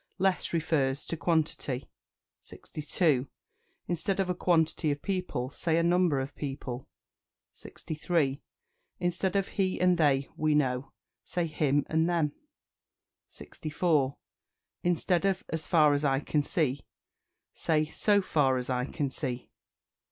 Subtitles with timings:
[0.17, 1.87] Less refers to quantity.
[2.41, 3.27] 62.
[3.85, 6.87] Instead of "A quantity of people," say "A number of people."
[7.51, 8.41] 63.
[8.99, 10.91] Instead of "He and they we know,"
[11.23, 12.31] say "Him and them."
[13.27, 14.17] 64.
[14.81, 16.83] Instead of "As far as I can see,"
[17.53, 19.51] say "So far as I can see."